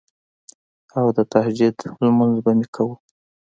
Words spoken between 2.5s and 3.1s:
مې کوو